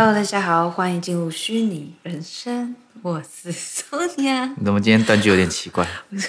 [0.00, 2.76] Hello，大家好，欢迎进入虚拟人生。
[3.02, 4.48] 我是 Sonia。
[4.56, 5.84] 你怎么今天断句有点奇怪？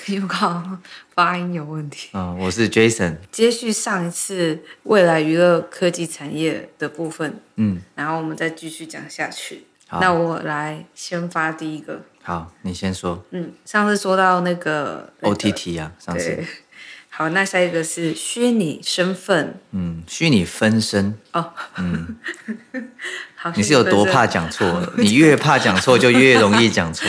[0.07, 0.79] 有考
[1.13, 2.09] 发音有问题。
[2.13, 3.17] 嗯，我是 Jason。
[3.31, 9.67] 接续上一次未来娱乐科技产业的部分，嗯，然后我们再继续讲下去。
[9.87, 12.01] 好那我来先发第一个。
[12.23, 13.23] 好，你先说。
[13.29, 16.43] 嗯，上次说到那个、那个、OTT 啊，上次。
[17.11, 19.59] 好，那下一个是虚拟身份。
[19.71, 21.13] 嗯，虚拟分身。
[21.33, 21.53] 哦。
[21.77, 22.17] 嗯。
[23.41, 24.85] 好，你是有多怕讲错？
[24.97, 27.07] 你越怕讲错，就越容易讲错。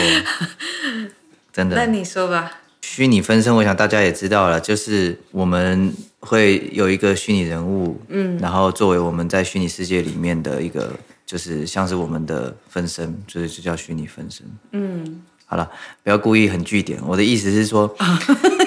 [1.51, 1.75] 真的。
[1.75, 2.49] 那你说吧。
[2.81, 10.93] 虚拟分身，我想大家也知道了，就是我们会有一个虚拟人物，嗯，然后作为我们在虚拟世界里面的一个，
[11.25, 14.45] 就是像是我们的分身，所以就叫虚拟分身。
[14.71, 15.21] 嗯。
[15.45, 15.69] 好了，
[16.01, 16.97] 不要故意很据点。
[17.05, 17.93] 我的意思是说，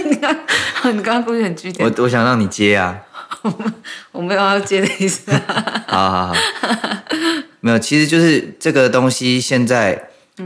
[0.04, 0.36] 你刚，
[0.94, 1.88] 你刚刚故意很据点。
[1.88, 3.00] 我我想让你接啊。
[4.12, 5.32] 我没有要接的意思。
[5.88, 6.34] 好好好，
[7.64, 9.94] 没有，其实就是这个东西现在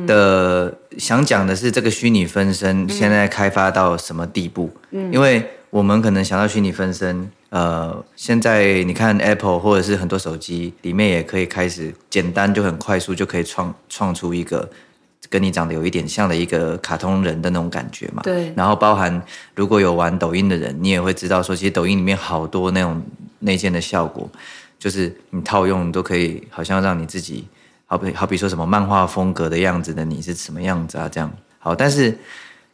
[0.07, 4.71] 的、嗯、想讲的是这个虚拟分身现在开发到什么地步？
[4.93, 14.71] 嗯，因为我们可能想到虚拟分身，呃，现在你看 Apple 或者是很多手机里面也可以开始简单就很快速就可以创创出一个。
[15.31, 18.51] 跟你长得有一点像的一个卡通人的那种感觉嘛，对。
[18.57, 19.21] 然后包含
[19.55, 23.03] 如果有玩抖音的人，你也会知道说，其实抖音里面好多那种
[23.41, 24.31] 内建的效果，
[24.79, 27.47] 就是你套用都可以，好像让你自己，
[27.87, 31.09] 好比好比说什么漫画风格的样子的你是什么样子啊？
[31.09, 31.75] 这样好。
[31.75, 32.17] 但是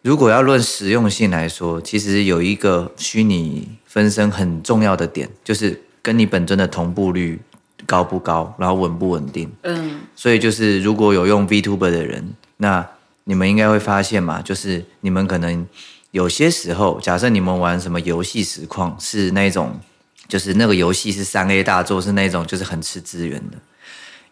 [0.02, 7.40] 如果要论实用性来说，其实有一个虚拟分身很重要的点，就是跟你本尊的同步率。
[7.86, 9.50] 高不高，然后稳不稳定？
[9.60, 12.86] 嗯，所以就是如果有用 VTuber 的人，那
[13.24, 15.66] 你们应该会发现嘛，就是你们可能
[16.12, 19.78] 有些时候，假设你们玩什么游戏实况，是那种，
[20.34, 23.56] 就是那个游戏是三 A 大作，是那种就是很吃资源的。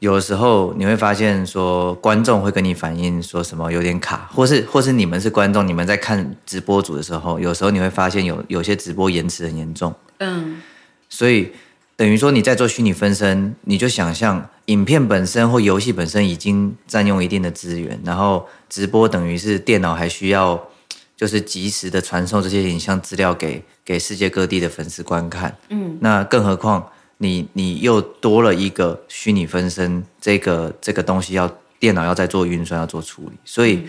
[0.00, 9.94] 有时候你会发现说，观众会跟你反映说什么有点卡，或是或是你们是观众，你们在看直播组的时候，有时候你会发现有有些直播延迟很严重。
[10.18, 10.60] 嗯，
[11.08, 11.52] 所以。
[11.94, 20.60] 等于说你在做虚拟分身，你就想象影片本身或游戏本身已经占用一定的资源，然后直播等于是电脑还需要
[21.22, 25.56] 就是及时的传送这些影像资料给给世界各地的粉丝观看。
[25.68, 26.84] 嗯，那更何况
[27.18, 33.84] 你你又多了一个虚拟分身，这个这个东西要电脑要再做运算要做处理，所以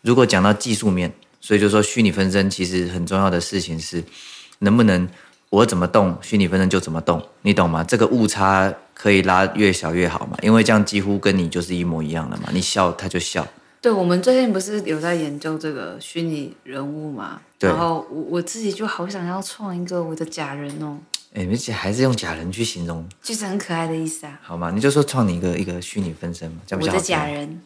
[0.00, 1.12] 如果讲到技术面，
[1.42, 4.02] 所以就说虚拟分身其实很重要的事情是
[4.60, 5.06] 能不能。
[5.50, 7.84] 我怎么动，虚拟分身就怎么动，你懂吗？
[7.84, 12.48] 这个误差可以拉越小越好嘛，因为这样几乎跟你就是一模一样的嘛。
[12.50, 13.46] 你笑他就笑。
[13.80, 17.40] 对，我们最近不是有在研究这个虚拟人物嘛？
[17.58, 17.70] 对。
[17.70, 20.98] 然后我我自己就好想要创一个我的假人哦。
[21.34, 24.38] 哎，而且还是用假人去形容，就是很可爱的意思啊。
[24.42, 26.96] 好嘛，你就说创你一个一个虚拟分身嘛，这样比较好。
[26.96, 27.62] 我的假人。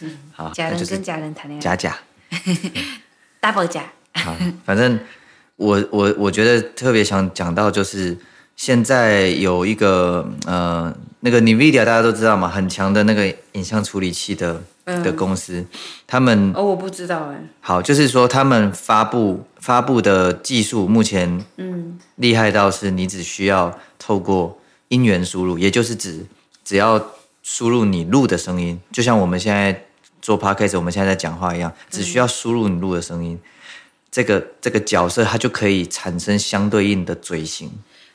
[0.00, 0.18] 嗯。
[0.32, 0.50] 好。
[0.50, 1.60] 假人 跟假人谈恋爱。
[1.60, 1.98] 假假。
[3.40, 3.84] Double 假。
[4.14, 4.98] 好，反正。
[5.58, 8.14] 我我我觉得特别想讲到，就是
[8.56, 15.64] 现在有一个呃，那个 NVIDIA 大家都知道嘛，很强的那个影像处理器的、嗯、的公司，
[16.06, 17.36] 他们哦，我不知道哎。
[17.60, 24.58] 好，就是说他们发布发布的技术目前嗯厉害到是你只需要透过
[24.88, 26.24] 音源输入，也就是指
[26.64, 29.84] 只要输入你录的声音，就像我们现在
[30.22, 33.34] 做 Podcast，我们现在在讲话一样，只需要输入你录的声音。
[33.34, 33.50] 嗯
[34.08, 37.70] 这个这个角色，它就可以产生相对应的嘴型，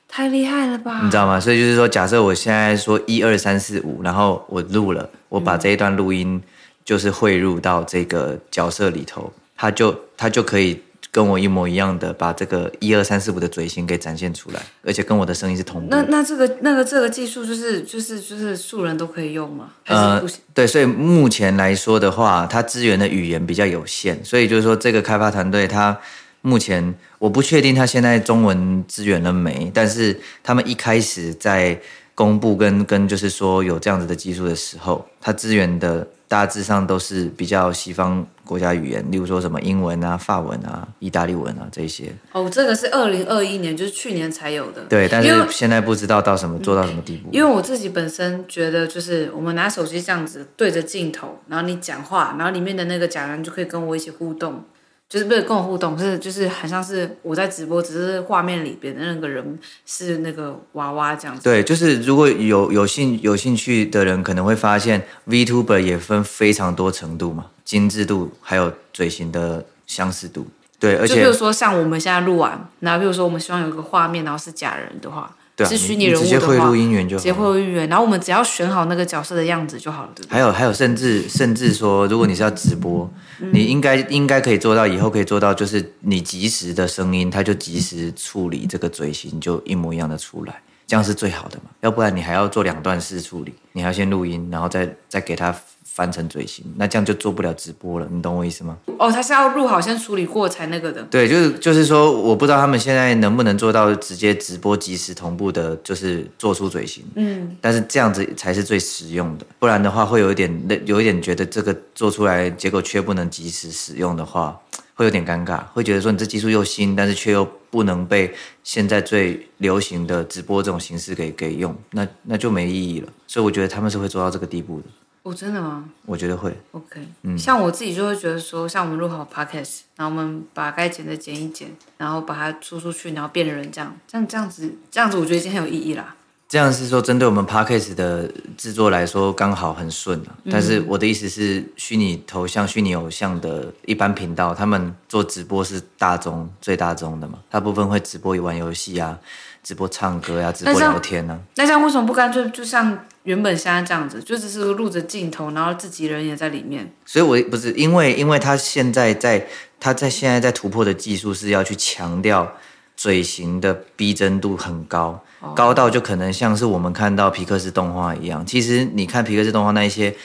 [0.08, 1.02] 太厉害了吧？
[1.04, 1.40] 你知道吗？
[1.40, 6.42] 所以就是说，假设我现在说一二三四五，然后我录了，我把这一段录音
[6.86, 10.82] 就是汇入到这个角色里头，他就他就可以。
[11.14, 15.88] 跟我一模一样的，把这个一二三四五的嘴型给展现出来，而且跟我的声音是同步。
[15.90, 19.72] 那那这个那个这个技术就是就是就是素人都可以用吗？
[19.88, 26.00] 呃，对，所以目前来说的话，它资源的语言比较有限，所以就是说这个开发团队，它
[26.40, 31.78] 目前我不确定他现在中文资源了没，但是他们一开始在
[32.16, 36.08] 公布跟跟就是说有这样子的技术的时候，他资源的。
[36.32, 42.06] 大致上都是比较西方国家语言，例如说什么英文啊、法文啊、意大利文啊这些。
[42.32, 44.82] 哦，这个是二零二一年，就是去年才有的。
[44.84, 47.28] 对，但是现在不知道到什么做到什么地步。
[47.34, 54.64] 因为我自己本身觉得，就是我们拿手机这样子对着镜头，然后你讲话，然后里面的那个假人就可以跟我一起互动。
[55.12, 61.44] 就是不是跟我互动，是就是很像是我在直播，只是画面里边的那个人是那个娃娃这样子。
[61.44, 70.48] 对，就是如果有有兴有兴趣的人，可能会发现 VTuber 也分非常多程度嘛，精致度还有嘴型的相似度。
[70.80, 80.34] 对，而且就比如说像我们现在录完，然后比如说我们希望有一个画面，然后是假人的话，对啊，是虚拟人物的话，直接会录音源就好，直接会录音源，然后我们只要选好那个角色的样子就好了，对不对？
[80.34, 91.72] 还有还有，甚至甚至说，如果你是要直播，嗯、你应该应该可以做到，以后可以做到，就是你及时的声音，它就及时处理这个嘴型，就一模一样的出来，这样是最好的嘛？
[91.82, 95.54] 要不然你还要做两段式处理，你还要先录音，然后再再给它。
[95.94, 98.78] 翻成嘴型，那这样就做不了直播了，你懂我意思吗？
[98.98, 101.04] 哦，他是要录好，先处理过才那个的。
[101.12, 107.04] 对，就是就是说，我不知道他们现在能不能做到直接直播即时同步的，就是做出嘴型。
[107.16, 114.58] 嗯，但是这样子才是最实用的，不然的话会有一点那有一点觉得这个做出来结果却不能及时使用的话，
[114.96, 118.34] 会有点尴尬，会觉得说你这技术又新，但是却又不能被
[118.64, 123.10] 现在最流行的直播这种形式给给用，那那就没意义了。
[123.28, 124.86] 所以我觉得他们是会做到这个地步的。
[125.24, 125.86] 哦，真的吗？
[126.08, 126.52] 我觉得会。
[126.72, 136.16] OK，嗯，像我自己就会觉得说，像我们录好 Podcast，然后我们把该剪的剪一剪，然后把它出出去，然后变人这样，这样这样子，这样子我觉得已经很有意义啦。
[136.50, 140.36] 这样是说针对我们 Podcast 的制作来说刚好很顺啊。
[140.50, 147.38] 但是我的意思是，虚拟头像、虚拟偶像的一般频道，他们做直播是大众最大众的嘛？
[147.48, 149.18] 大部分会直播玩游戏啊，
[149.62, 151.40] 直播唱歌呀、啊，直播聊天呢、啊。
[151.58, 153.06] 那这样为什么不干脆就像？
[153.24, 156.92] 原本现在这样子，就只是录着镜头，然后自己人也在里面。
[157.06, 159.48] 所以，我不是因为，因为他现在在，
[159.80, 162.52] 他在现在在突破的技术是要去强调
[162.98, 168.44] 嘴型的逼真度很高，哦、高到就可能像是我们看到皮克斯动画一样。
[168.44, 170.16] 其实你看皮克斯动画那一些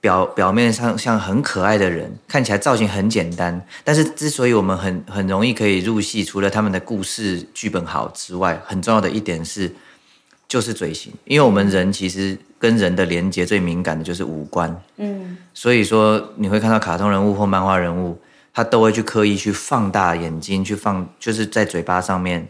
[0.00, 9.70] 表表面上像很可爱的人，看起来造型很简单，但是之所以我们很很容易可以入戏，除了他们的故事剧本好之外，很重要的一点是。
[10.48, 18.16] 就是嘴型，因为我们人其实跟人的连接最敏感的就是五官，嗯，所以说你会看到卡通人物或漫画人物，
[18.54, 22.48] 他都会去刻意去放大眼睛，去放，就是在嘴巴上面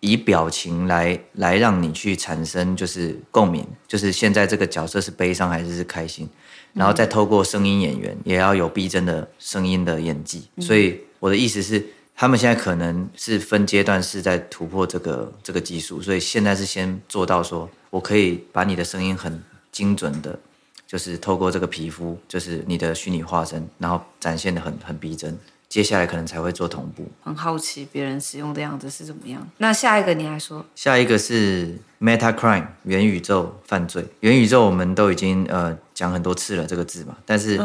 [0.00, 6.28] 以表情来来让你去产生就是共鸣，就是现在这个角色是悲伤还是是开心，
[6.72, 11.84] 然后再透过声音演员也要有逼真的声音的演技，所以我的意思是。
[12.16, 20.38] 他们现在可能是分阶段是在突破这个这个技术，所以现在是先做到说，我可以把你的声音很精准的，
[20.86, 25.36] 就是透过这个皮肤，就是你的虚拟化身，然后展现的很很逼真。
[25.68, 27.10] 接下来可能才会做同步。
[27.20, 29.44] 很好奇别人使用的样子是怎么样。
[29.58, 30.64] 那下一个你还说？
[30.76, 34.06] 下一个是 Meta Crime 元宇宙犯罪。
[34.20, 37.60] 元宇宙我们都已经呃讲很多次了这个字嘛，但是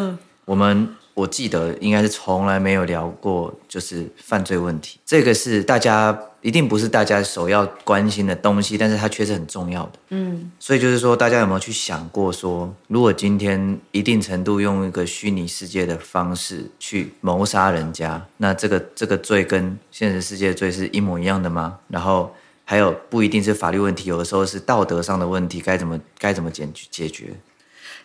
[0.46, 0.96] 我们。
[1.20, 5.00] 嗯我记得应该是从来没有聊过，就是犯罪问题。
[5.06, 9.92] 这个是大家一定不是大家首要关心的东西，但是它却是很重要的。
[10.12, 21.80] 嗯，所以就是说，大家有没有去想过说，如果今天一定程度用一个虚拟世界的方式去谋杀人家，那这个这个罪跟现实世界的罪是一模一样的吗？
[21.90, 22.34] 然后
[22.64, 27.34] 还有不一定是法律问题，有的时候是道德上的问题，该怎么该怎么解解决？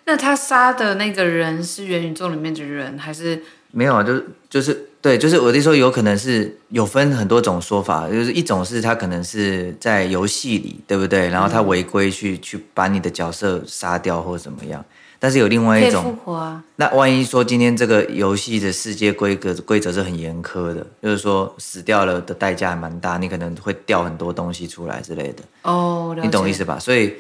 [0.06, 4.03] 那他杀的那个人是元宇宙里面的人，还是没有啊？
[4.03, 11.29] 就是就是对，就是我的说，有可能是有分很多种说法，就是一种是他可能是在游戏里，对不对？
[11.29, 14.85] 然后他违规去去把你的角色杀掉或者怎么样。
[15.19, 16.62] 但是有另外一种复活啊。
[16.77, 25.43] 那万一说今天这个游戏的世界规格规则是很严苛的，就是说死掉了的代价还蛮大，你可能会掉很多东西出来之类的。
[25.63, 26.79] 哦，你懂意思吧？
[26.79, 27.15] 所以。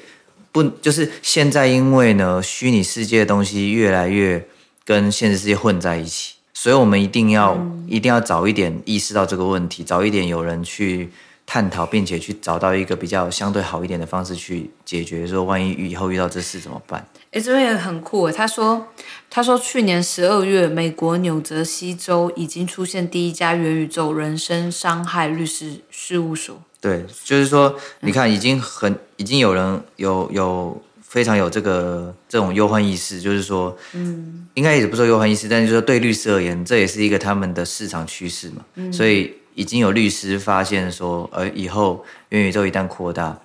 [0.54, 4.46] 不，就是现在，因为呢，虚拟世界的东西越来越
[4.84, 11.10] 跟现实世界混在一起，所以我们一定要、嗯、一定要早一点意识到这个问题，早一点有人去
[11.46, 15.26] 探讨，并且去找到一个比较相对好一点的方式去解决。
[15.26, 17.06] 说万一以后遇到这事怎么办？
[17.32, 18.32] 哎，这边也很酷诶。
[18.32, 18.86] 他说，
[19.28, 26.62] 他说去年十二月，美国纽泽西州已经出现第一家元宇宙人身伤害律师事务所。
[26.80, 38.64] 对，就是说，你看，已经很，已经有人有有非常有这个这种忧患意识，就是说，嗯，应该也不说忧患意识，但就是说对律师而言，这也是一个他们的市场趋势嘛。
[38.74, 43.38] 嗯，所以已经有律师发现说，呃，以后元宇宙一旦扩大，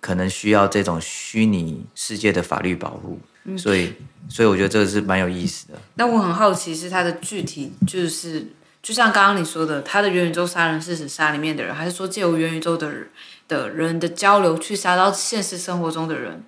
[0.00, 3.18] 可能需要这种虚拟世界的法律保护。
[3.44, 3.92] 嗯，所以，
[4.28, 5.74] 所以我觉得这个是蛮有意思的。
[5.94, 8.52] 那我很好奇，是它的具体就是。
[8.80, 13.10] 就像刚刚你说的，它的元宇宙杀人是指杀里面的人，还是说借由元宇宙的人
[13.48, 16.44] 的人的交流去杀到现实生活中的人？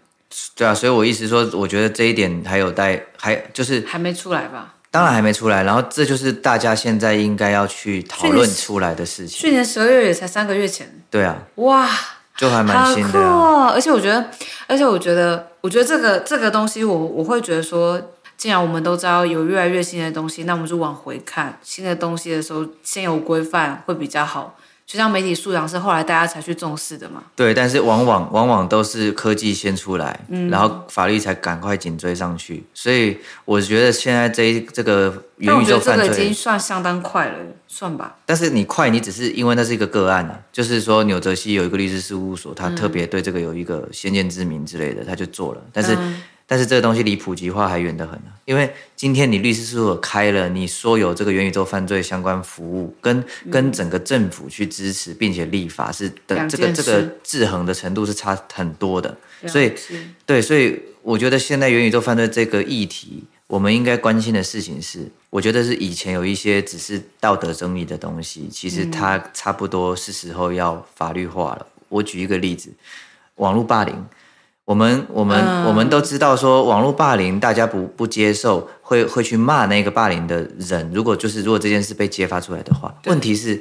[0.55, 4.77] 对啊，所以我意思说，我觉得这一点还有待还就是还没出来吧？
[4.91, 9.39] 当然还没出来，然后这就是大家现在应该要去讨论出来的事情。
[9.39, 11.03] 去年十二月也才三个月前。
[11.09, 11.37] 对啊。
[11.57, 11.89] 哇，
[12.37, 13.29] 就还蛮新的啊。
[13.29, 14.31] 哦，而且我觉得，
[14.67, 18.01] 而且我觉得，我觉得这个这个东西我，我我会觉得说。
[18.37, 24.57] 既然我们都知道有越来越新的东西，那我们就往回看新的东西的时候，先有规范会比较好。
[24.91, 27.23] 就像媒体素养是后来大家才去重视的嘛。
[27.37, 32.65] 对，但是往往往往都是科技先出来，嗯，然后法律才赶快紧追上去。
[32.75, 37.37] 所以我觉得现在这一这个元宇宙犯罪，这个已经算相当快了，
[37.69, 38.17] 算吧。
[38.27, 45.61] 但是你快，你只是因为那是一个个案啊，就是说纽泽西有一个律师事务所，他特别对这个有一个先见之明之类的，他就做了。
[45.73, 45.97] 但是。
[46.51, 59.17] 嗯但是这个东西离普及化还远得很呢，因为今天你律师事务所开了，你说有这个元宇宙犯罪相关服务，跟跟整个政府去支持并且立法是的，这个这个制衡的程度是差很多的。
[59.47, 59.73] 所以，
[60.27, 71.65] 对，所以我觉得现在元宇宙犯罪这个议题，我们应该关心的事情是，我觉得是以前有一些只是道德争议的东西，其实它差不多是时候要法律化了。
[71.89, 72.73] 我举一个例子，
[73.37, 74.05] 网络霸凌。
[74.71, 80.89] 我们我们、嗯、我们都知道，说网络霸凌，大家不不接受，会会去骂那个霸凌的人。
[80.95, 83.61] 如果就是如果这件事被揭发出来的话，问题是，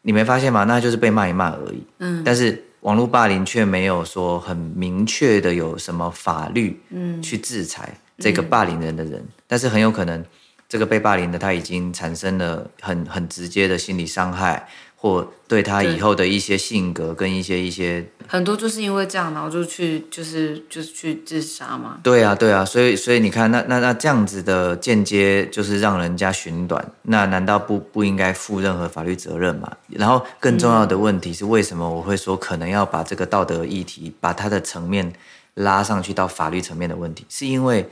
[0.00, 0.64] 你没发现吗？
[0.64, 1.82] 那就是被骂一骂而已。
[1.98, 9.16] 嗯，但是网络霸凌却没有说很明确的有什么法律，嗯，去制裁这个霸凌人的人。
[9.16, 10.24] 嗯、但是很有可能，
[10.68, 14.68] 这个被霸凌的他已经产生了很很直接的心理伤害。
[14.98, 22.00] 或对他以后的一些性格跟一些一些很多就是因为这样，然后就去就是就是去自杀嘛。
[22.02, 29.70] 对啊，对啊，所以所以你看，那那那这样子的间接就是让人家寻短，那难道不不应该负任何法律责任吗？
[29.90, 35.12] 然后更重要的问题是，为什么我会说可能要把这个道德议题把它的层面
[35.54, 37.86] 拉上去到法律层面的问题，是因为。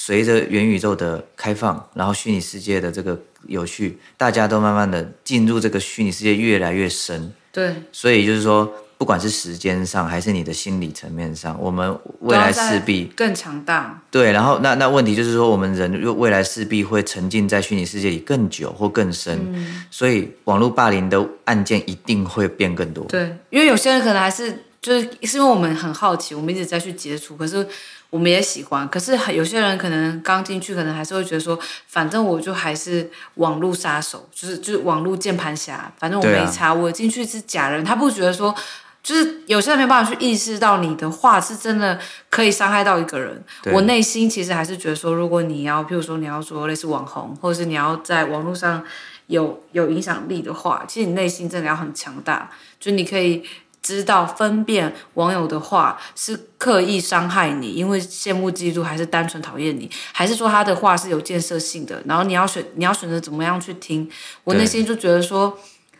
[0.00, 7.32] 随着元宇宙的开放，然后虚拟世界的这个有趣，大家都慢慢的进入这个虚拟世界越来越深。
[7.50, 14.00] 对，所以就是说，不管是时间上还是你的心理层面上，我们未来势必更强大。
[14.08, 23.04] 对，然后那那问题就是说，我们人未来势必会沉浸在虚拟世界里更久或更深，嗯、所以网络霸凌的案件一定会变更多。
[23.06, 27.66] 对，因为有些人可能还是就是是因为我们很好奇，我们一直在去接触，可是。
[28.10, 38.54] 我们也喜欢，可是有些人可能刚进去，可能还是会觉得说，反正我就还是网络杀手，就是就是网络键盘侠，反正我没差，啊、我进去是假人，他不觉得说，
[39.02, 43.44] 就是有些人没办法去意识到你的话是真的可以伤害到一个人。
[43.74, 48.82] 我内心其实还是觉得说，如果你要，譬如说你要做类似网红，或者是你要在网络上
[49.26, 53.44] 有有影响力的话，其实你内心真的要很强大，就你可以。
[53.82, 62.02] 知道分辨网友的话是刻意伤害你，因为羡慕嫉妒，还是单纯讨厌你，还是说他的话是有建设性的？
[62.06, 64.10] 然后你要选，你要选择怎么样去听？
[64.44, 65.58] 我内心就觉得说，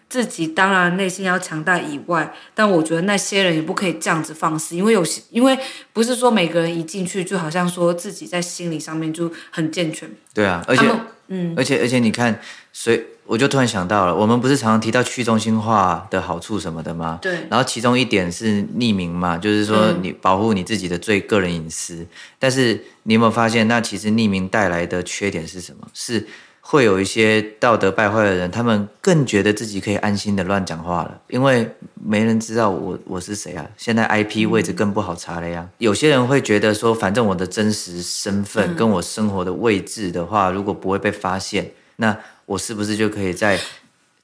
[0.08, 5.58] 自己当然内心要强大以外，但我觉得那些人也不可以这样子放肆，因为有些，因为
[5.92, 10.10] 不是说每个人一进去就好像说自己在心理上面就很健全。
[10.34, 10.90] 对啊，而且，
[11.28, 12.40] 嗯，而且而且你看，
[12.72, 13.00] 所以。
[13.28, 17.18] 我就突然想到了，我们不是常常提到去中心化的好处什么的吗？
[17.20, 17.46] 对。
[17.50, 21.96] 然后其中一点是匿名嘛，就是说你保护你自己的最个人隐私。
[21.96, 22.06] 嗯。
[22.38, 25.86] 但是你有没有发现，那其实匿名带来的缺点是什么？
[25.92, 26.26] 是
[26.70, 33.66] 会有一些道德败坏的人，他们更觉得自己可以安心的乱讲话了，因为没人知道我我是谁啊。
[33.78, 35.66] 现在 IP 位置更不好查了呀。
[35.66, 35.70] 嗯。
[35.78, 42.14] 有些人会觉得说，反正我的真实身份跟我生活的位置的话，如果不会被发现，那。
[42.44, 43.60] 我是不是就可以在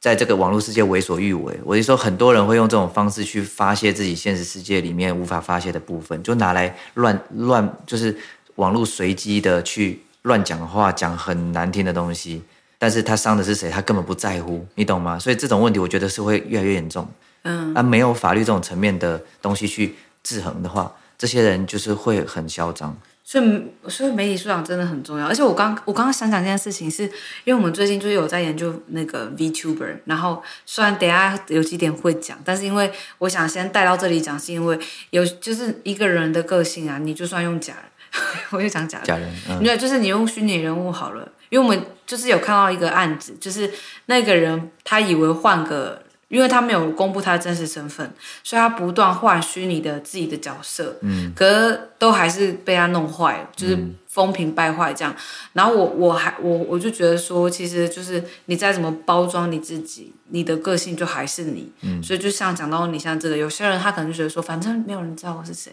[0.00, 1.54] 在这个网络世界为所欲为？
[1.62, 8.16] 我就说，很多人会用这种方式去发泄自己现实世界里面无法发泄的部分，就拿来乱乱，就是
[8.54, 12.42] 网络随机的去乱讲话，讲很难听的东西。
[12.78, 13.70] 但是他伤的是谁？
[13.70, 15.18] 他根本不在乎，你懂吗？
[15.18, 17.08] 所以这种问题，我觉得是会越来越严重。
[17.42, 22.94] 嗯，啊，没有法律这种层面的东西去制衡的话，这些人就是会很嚣张。
[23.26, 25.26] 所以，所以媒体素养真的很重要。
[25.26, 27.12] 而且我刚我刚刚想讲这件事情是，是
[27.44, 34.78] 因为我们最近就是有在研究那个 VTuber，然后虽然等下有几点会讲，但是因为我想先带到这里讲，是因为
[35.08, 37.84] 有就是一个人的个性啊，你就算用假人，
[38.50, 43.70] 我就讲假人，假人，嗯，对，就是你用虚拟人物好了，因为我们就是有看到一个案子，就是
[44.06, 46.02] 那个人他以为换个。
[46.28, 48.10] 因为他没有公布他的真实身份，
[48.42, 53.78] 所以他不断换虚拟的自己的角色，嗯，可是都还是被他弄坏，就是
[54.08, 55.14] 风评败坏这样。
[55.52, 65.72] 然后我我还我我就觉得说，其实就是你再怎么包装你自己，你的个性就还是你，嗯，所以就像讲到你像这个，有些人他可能就觉得说，反正没有人知道我是谁。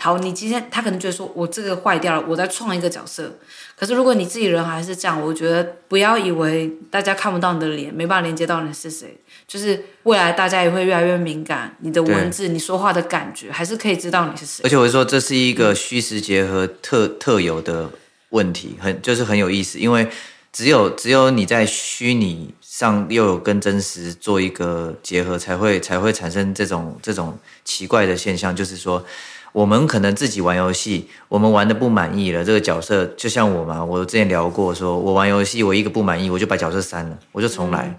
[0.00, 3.36] 好，你今天他可能觉得说我这个坏掉了，我再创一个角色。
[3.76, 9.16] 可是如果你自己人还是这样，我觉得不要以为大家看不到你的脸，没办法连接到你是谁。
[9.46, 14.62] 就是未来大家也会越来越敏感，你的文字、你说话的感觉，还是可以知道你是谁。
[14.64, 17.90] 而且我说这是一个虚实结合特特有的
[18.30, 20.08] 问题，很就是很有意思，因为
[20.52, 22.54] 只有只有你在虚拟。
[22.62, 29.04] 上又有跟真实做一个结合，才会才会产生这种这种奇怪的现象，就是说。
[29.52, 32.44] 我们可能自己玩游戏，我们玩的不满意了。
[32.44, 37.86] 这个角色就像我嘛，我之前聊过说，说我玩游戏，我一个不满意，我就把角色删了，我就重来。
[37.86, 37.94] 嗯、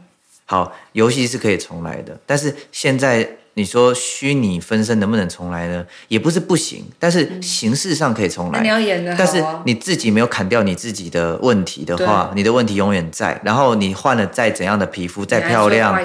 [0.45, 3.37] 好，游戏是可以重来的，但是现在。
[3.53, 5.85] 你说虚拟分身能不能重来呢？
[6.07, 8.61] 也不是不行，但是形式上可以重来。
[8.61, 13.39] 嗯、你要演的、啊、但是你自己没有砍掉你自己的问题的话，你的问题永远在。
[13.43, 16.01] 然后你换了再怎样的皮肤，再漂亮，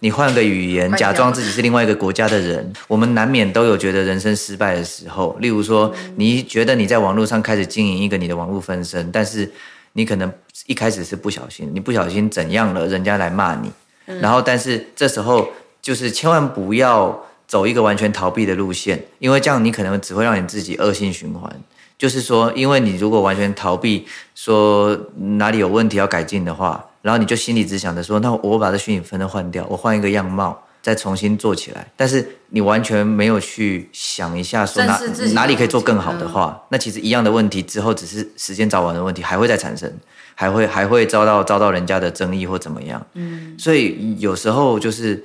[0.00, 5.34] 你换个语言，假装自己是另外一个国家的人，我们难免都有觉得人生失败的时候。
[5.40, 9.50] 例如说，你觉得你在网络上开始经营一个你的网络分身，但是
[9.94, 10.30] 你可能
[10.66, 13.72] 一开始是不小心，你不小心怎样了，人家来骂你，
[14.20, 15.48] 然后但是这时候。
[15.80, 21.50] 就是千万不要走一个完全逃避的路线，因为这样你可能只会让你自己恶性循环。
[21.98, 24.98] 就是说，因为你如果完全逃避，说
[25.36, 31.86] 哪里有问题要改进的话，然后你就心里只想着说，那我把这虚拟分身换掉，我换一个样貌，再重新做起来。
[31.98, 34.98] 但是你完全没有去想一下，说哪
[35.34, 39.92] 哪里可以做更好的话，那其实一样的问题之后只是时间早晚的问题，还会再产生，
[40.34, 43.06] 还会还会遭到遭到人家的争议或怎么样。
[43.12, 45.22] 嗯，所以有时候就是。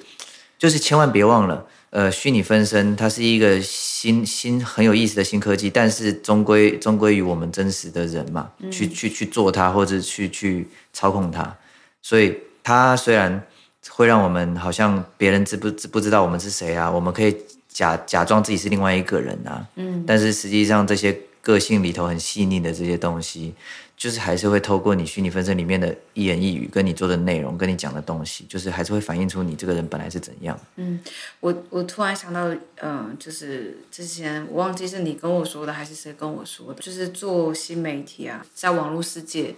[0.58, 11.56] 就是千万别忘了，呃，虚拟分身它是一个新新很有意思的新科技，但是终归终归于我们真实的人嘛，嗯、去去去做它或者去去操控它，
[12.02, 13.42] 所以它虽然
[13.90, 17.36] 会让我们好像别人知不知不知道我们是谁啊，我们可以
[17.68, 23.54] 假假装自己是另外一个人啊，嗯，但是实际上这些个性里头很细腻的这些东西。
[23.98, 30.60] 就是还是会透过你虚拟分身里面的一言一语，跟你做的内容，跟你讲的东西，就是还是会反映出你这个人本来是怎样。
[30.76, 31.00] 嗯，
[31.40, 39.56] 我我突然想到，嗯、呃，就是之前我忘记是你跟我说的，还是谁跟我说的，就是做新媒体啊，在网络世界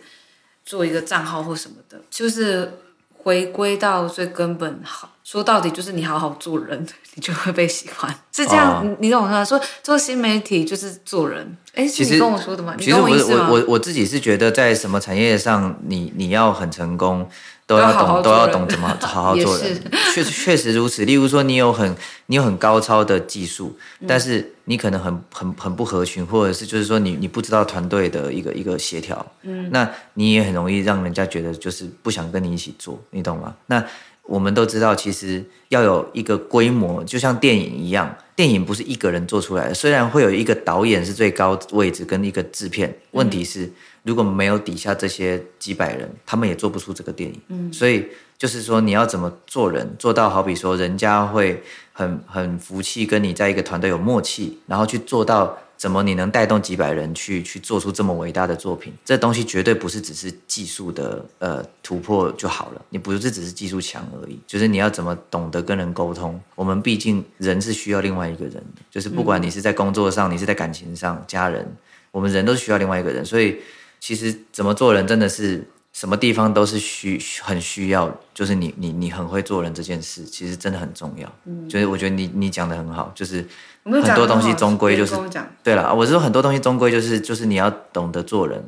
[0.64, 2.72] 做一个账号或什么的，就是
[3.18, 9.44] 回归到最根本，好说到底就是你好好做人， 你就会被喜欢，是这样，哦、你懂我说？
[9.60, 11.58] 说做新媒体就是做人。
[11.78, 12.76] 哎，其实跟我说的吗？
[12.80, 17.30] 其实我我我我自己是觉得，在什么产业上你，你你要很成功，
[17.68, 19.80] 都要懂都要懂怎么 好好做人。
[20.14, 21.06] 确确实如此。
[21.06, 33.54] 例如说，你有很你有很高超的技术，嗯、但是你可能很很很不合群，或者是就是说你你不知道团队的一个一个协调，嗯，那你也很容易让人家觉得就是不想跟你一起做，你懂吗？
[33.68, 33.84] 那。
[34.30, 39.74] 我们都知道，其实要有一个规模，就像电影一样，电影不是一个人做出来的。
[39.74, 43.70] 虽然会有一个导演是最高位置跟一个制片，问题是
[44.04, 47.42] 如果没有底下这些几百人，他们也做不出这个电影。
[47.48, 48.06] 嗯，所以
[48.38, 55.58] 就是说，你要怎么做人，做到好比说，人家会很很服气，跟你在一个团队有默契，然后去做到。
[55.78, 58.92] 怎么你能带动几百人去去做出这么伟大的作品？
[59.06, 62.82] 这东西绝对不是只是技术的呃突破就好了。
[62.90, 66.40] 你不是只是技术强而已，就是你要怎么懂得跟人沟通。
[66.56, 71.72] 我们毕竟人是需要另外一个人的，就是不管你是在工作上，你是在感情上，家人，
[72.12, 73.24] 我们人都是需要另外一个人。
[73.24, 73.58] 所以
[74.00, 75.64] 其实怎么做人真的是
[75.98, 81.28] 什么地方都是需很需要，就是你你你很会做人这件事，其实真的很重要。
[81.46, 83.44] 嗯，就是我觉得你你讲的很好，就是。
[83.84, 85.16] 很多东西终归就是
[85.64, 88.62] 对了，我是说很多东西终归就是就是你要懂得做人，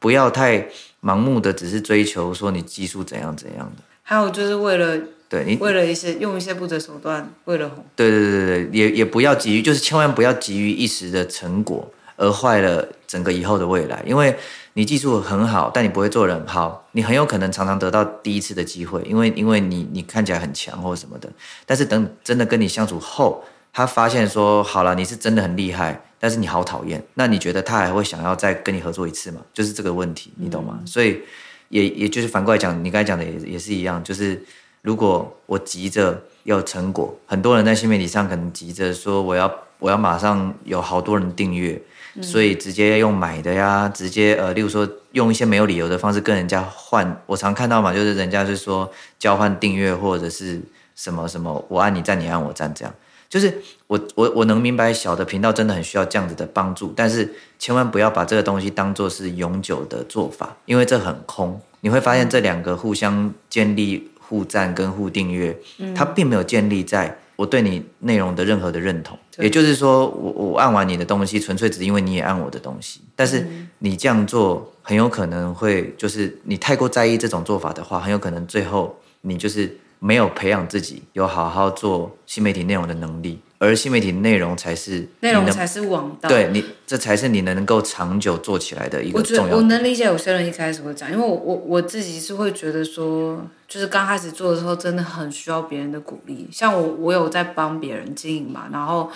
[0.00, 0.68] 不要太
[1.00, 3.82] 盲目的只是追求说你技术怎样怎样的。
[4.02, 7.84] 还有就是为了对你为了一些用一些不择手段为了红。
[7.94, 14.36] 对对对对，也也不要急于就是千万不要急于一时的成果而坏了整个以后的未来，因为
[14.76, 21.32] 你技术很好，但你不会做人好，你很有可能常常得到第一次的机会，因为因为你你看起来很强或什么的，
[21.64, 23.42] 但是等真的跟你相处后。
[23.72, 27.02] 他发现说：“好了，你是真的很厉害，但是你好讨厌。
[27.12, 29.42] 那你觉得他还会想要再跟你合作一次吗？
[29.52, 30.78] 就是这个问题，你懂吗？
[30.80, 31.20] 嗯、所以
[31.68, 34.02] 也也就是反过来讲，你刚才讲的也也是一样。
[34.02, 34.42] 就是
[34.80, 41.78] 如果我急着要成果，很多人在新媒体上可能急着说我要我要马上有好多人订阅，
[42.16, 47.22] 嗯、所以直接用买的呀，直接呃，例如说用一些没有理由的方式跟人家换。
[47.26, 50.60] 我常看到嘛，就是人家是说交换订阅或者是
[50.94, 52.94] 什么什么，我按你赞，你按我赞这样。”
[53.28, 61.60] 就是我我我能明白小的频道真的很需要这样子的帮助，但是千万不要把这个东西当做是永久的做法，因为这很空。
[61.80, 65.56] 你会发现这两个互相建立互赞跟互订阅，
[65.94, 69.16] 它并没有建立在我对你内容的任何的认同。
[69.38, 73.00] 也就是说，我我按完你的东西，纯粹只是因为你也按我的东西。
[73.14, 73.46] 但是
[73.78, 79.78] 你这样做很有可能会就是你太过在意这种做法的话，很有可能最后你就是。
[79.98, 86.28] 没有培养自己有好好做新媒体内容的能力，而新媒体内容才是内容才是王道。
[86.28, 89.42] 对你，这才是你能够长久做起来的一个重要。
[89.42, 96.48] 我觉得我能理解有些人一开始会讲，因为我我我自己是会觉得说，就是刚开始做的时候真的很需要别人的鼓励。
[96.52, 99.10] 像我，我有在帮别人经营嘛，然后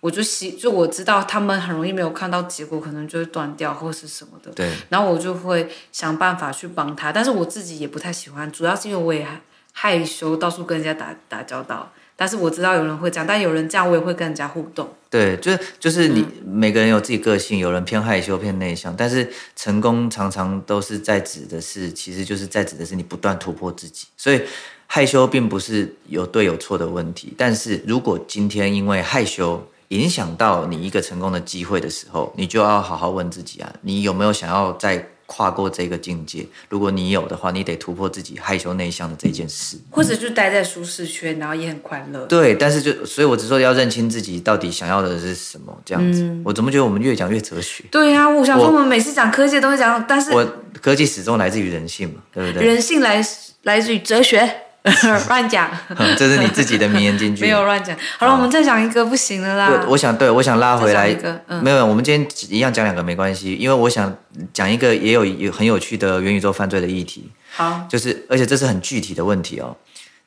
[0.00, 4.50] 我就希就我知道他们很容易没有看到结果，可能就会断掉或是什么的。
[4.52, 4.70] 对。
[4.90, 9.26] 然后我就会想办法去帮他，但是我自己也不太喜欢，主要是因为我也
[9.72, 11.90] 害羞，到处跟人家打打交道。
[12.16, 14.88] 但是我知道有人会这样，但有人这样，我也会跟人家互动。
[15.10, 24.06] 对，就是就是你、嗯、每个人有自己个性，有人偏害羞偏内向，但是成功常常都是在指的是，其实就是在指的是你不断突破自己。
[24.16, 24.42] 所以
[24.86, 35.06] 害羞并不是有对有错的问题，但是如果今天因为害羞影响到你一个成功的机会的时候，你就要好好问自己啊，你有没有想要在。
[35.26, 42.24] 跨过这个境界，如果你有的话，你得突破自己害羞内向的这件事，或者就待在舒适圈，然后也很快乐。
[42.26, 46.22] 对，但是就所以，我只说要认清自己到底想要的是什么，这样子。
[46.22, 47.84] 嗯、我怎么觉得我们越讲越哲学？
[47.90, 50.46] 对呀、啊，我想说，我们每次讲科技的东西讲，但是我
[50.80, 52.66] 科技始终来自于人性嘛，对不对？
[52.66, 53.20] 人性来
[53.62, 54.62] 来自于哲学。
[55.28, 57.42] 乱讲、嗯，这是你自己的名言金句。
[57.46, 57.96] 没有乱讲。
[58.18, 59.68] 好了，我们再讲一个不行的啦。
[59.70, 61.14] 我我想对，我想拉回来。
[61.48, 64.14] 嗯、没有，我们今天一样讲两个没关系，因为我想
[64.52, 67.30] 讲一个也有有很有趣的元宇宙犯罪的议题。
[67.52, 69.76] 好，就是而且这是很具体的问题哦。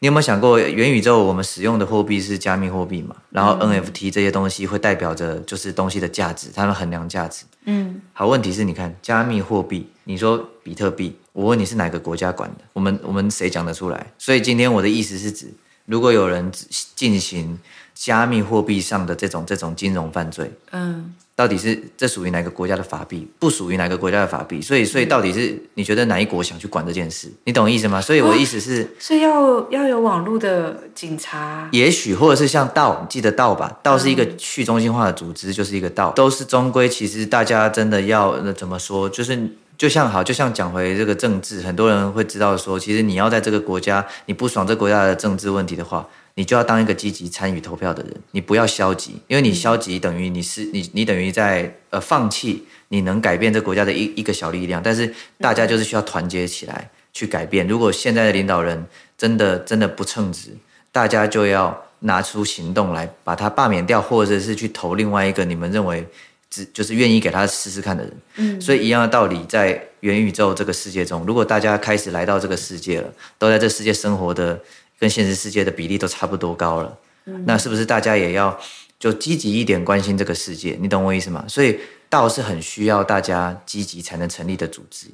[0.01, 3.13] 你有没有想过，元宇宙我们使用的货币是加密货币嘛？
[3.31, 7.43] 然后 NFT 这些东西会代表着就是东西的价值，它们衡量价值。
[7.65, 8.01] 嗯。
[8.13, 12.65] 好，问题是你看加密货币，你说比特币，我问你是哪个国家管的？
[12.73, 14.07] 我们我们谁讲得出来？
[14.17, 15.45] 所以今天我的意思是指，
[15.85, 16.51] 如果有人
[16.95, 17.59] 进行
[17.93, 21.13] 加密货币上的这种这种金融犯罪，嗯。
[21.35, 23.25] 到底是这属于哪个国家的法币？
[23.39, 24.61] 不属于哪个国家的法币？
[24.61, 27.31] 所以，所以到底是你觉得哪一国想去管这件事？
[27.45, 28.01] 你懂意思吗？
[28.01, 33.79] 所以我的意思是，是、哦、要要有网络的警察，也许或者是像道，你记得道吧？
[33.81, 39.07] 道是一个去中心化的组织，就是一个道，都是终归其实大家真的要那怎么说？
[39.07, 46.07] 就是就像好，就像讲回这个政治，很多人会知道说，其实你要在这个国家你不爽这个国家的政治问题的话。
[46.35, 57.67] 你就要当一个积极参与投票的人，你不要消极，因为你消极等于你是你你等于在呃放弃你能改变这国家的一一个小力量，但是大家就是需要团结起来去改变。
[57.67, 58.85] 如果现在的领导人
[59.17, 60.51] 真的真的不称职，
[60.93, 66.07] 大家就要拿出行动来把他罢免掉，或者是去投另外一个你们认为
[66.49, 68.13] 只就是愿意给他试试看的人。
[68.35, 74.59] 嗯，所以一样的道理，在元宇宙这个世界中，如果大家开始来到这个世界了，都在这世界生活的。
[75.01, 78.59] 跟现实世界的比例都差不多高了，嗯，那是不是大家也要
[78.99, 80.77] 就积极一点关心这个世界？
[80.77, 81.45] 你懂我意思吗？
[81.47, 85.07] 所以道是很需要大家积极才能成立的组织。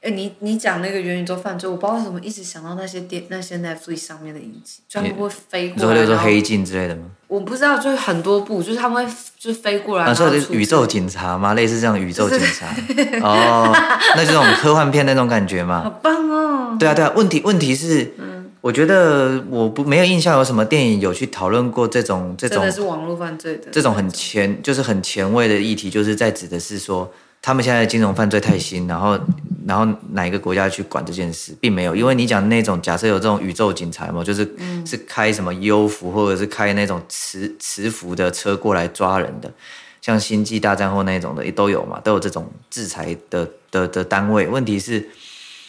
[0.00, 7.02] 哎，你你讲那个元宇宙犯罪，我不知道为什么一直想到那些电那些 Netflix 上面的影集，专门会飞过来，你说就是黑镜之类的吗？
[7.28, 10.06] 我不知道，就是很多部，就是他们会就飞过来。
[10.06, 11.52] 啊，说的是宇宙警察吗？
[11.52, 12.66] 类似这样宇宙警察？
[13.20, 13.70] 哦，
[14.16, 15.82] 那这种科幻片那种感觉嘛？
[15.84, 16.76] 好棒哦！
[16.78, 17.12] 对啊，对啊。
[17.14, 27.12] 问题问题是，嗯，我觉得我不没有印象有什么电影有去讨论过这种这种，真的是网络犯罪的这种很前就是很前卫的议题，就是在指的是说。
[27.42, 29.18] 他们现在的金融犯罪太新，然后，
[29.66, 34.46] 然后哪一个国家去管这件事，并没有，因为你讲那种假设有这种宇宙警察嘛，就是
[34.84, 39.50] 是开什么幽浮或者是开那种磁磁浮的车过来抓人的，
[40.02, 44.46] 像星际大战后那种的也都有嘛，都有这种制裁的的的单位。
[44.46, 45.08] 问题是，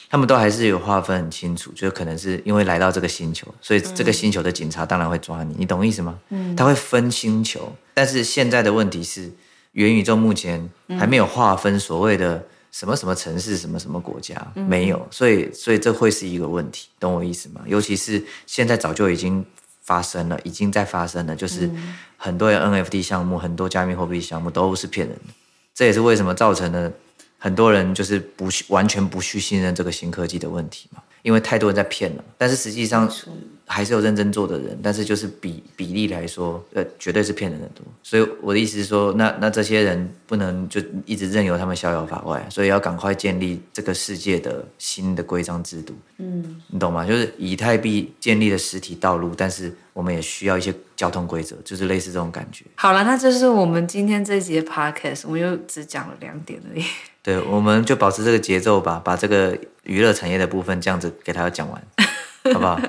[0.10, 6.20] 他们都还是有划分很清楚，就可能是因为来到这个星球，所以这个星球的警察当然会抓你，你懂意思吗？
[6.32, 9.32] 嗯，他会分星球，但是现在的问题是。
[9.74, 17.62] 元宇宙目前还没有划分所谓的什么什么城市、什么什么国家，没有，所以所以这会是一个问题，懂我意思吗？
[17.66, 19.46] 尤其是现在早就已经
[19.82, 21.70] 发生了，已经在发生了，就是
[22.18, 25.34] 很多 NFT 项目、很多加密货币项目都是骗人的，
[25.74, 26.92] 这也是为什么造成了
[27.38, 33.10] 很多人就是不完全不去信任这个新科技的问题嘛，因为太多人在骗了，但是实际上。
[33.72, 37.86] 还是有认真做的人，但是就是比比例来说，呃，绝对是骗人的多。
[38.04, 45.96] 所以我的意思是说，那那这些人不能就一直任由他们逍遥法外，所以要赶快建立这个世界的新的规章制度。
[46.18, 47.06] 嗯，你懂吗？
[47.06, 52.66] 就是以太币建立了实体道路，但是我们也需要一些交通规则，就是类似这种感觉。
[52.76, 56.84] 好了，那这是我们今天这一集的 podcast，我们又只讲了两点而已。
[57.24, 61.82] 对，我们就保持这个节奏吧，把这个娱乐产业的部分这样子给它讲完，
[62.54, 62.80] 好不好？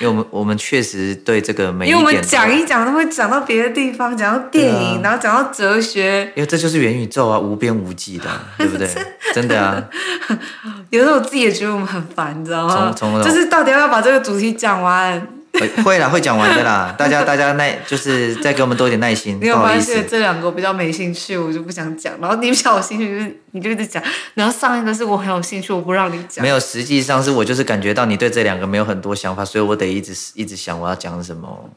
[0.00, 8.88] 因为我们我们确实对这个每一点，因为我们讲一讲都会讲到别的地方，讲到电影，啊、然后讲到哲学，因为这就是元宇宙啊，无边无际的，对不对？
[9.34, 9.82] 真的啊，
[10.90, 12.92] 有时候我自己也觉得我们很烦，你知道吗？
[12.96, 15.26] 从从就是到底要不要把这个主题讲完。
[15.84, 16.94] 会啦，会讲完的啦。
[16.98, 19.38] 大家，大家耐，就是再给我们多一点耐心。
[19.40, 22.12] 你有发现这两个我比较没兴趣，我就不想讲。
[22.20, 24.02] 然后你比较有兴趣，就是你就一直讲。
[24.34, 26.42] 然后上一个是我很有兴趣，我不让你讲。
[26.42, 31.70] 没有，实际上是我就是感觉到你对这两个没有很多想法，所以我得一直一直想我要讲什么。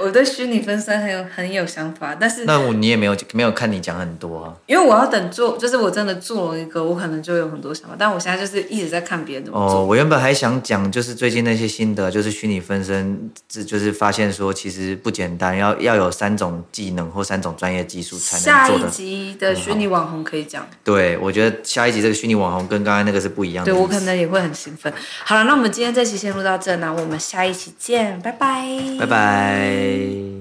[0.00, 9.80] 我对虚拟分身很有很有想法，但是那我你也没有没有看你讲很多啊，因为我要等做，就是我真的做了一个，我可能就有很多想法，但我现在就是一直在看别人怎么做。
[9.80, 18.84] 哦，我原本还想讲，就是最近那些心得，就是虚拟分身，这就是发现说其实不简单，要要有三种技能或三种专业技术才能做的。
[18.84, 20.66] 下一集的虚拟网红可以讲。
[20.82, 23.72] 对，我觉得下一集这个虚拟网红跟刚才那个是不一样的。
[23.72, 24.92] 对，我可能也会很兴奋。
[25.24, 28.66] 好了，那我们今天这期先录到这，那我们下一期见，拜拜，
[28.98, 29.89] 拜拜。
[29.90, 30.39] day.